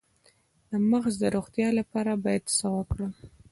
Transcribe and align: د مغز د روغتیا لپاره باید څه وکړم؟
د 0.69 0.71
مغز 0.89 1.13
د 1.19 1.23
روغتیا 1.35 1.69
لپاره 1.79 2.11
باید 2.23 2.43
څه 2.57 2.67
وکړم؟ 2.75 3.11